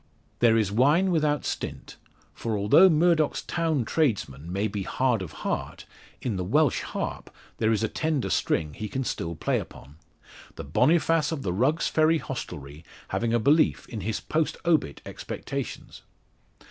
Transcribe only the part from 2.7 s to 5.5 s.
Murdoch's town tradesmen may be hard of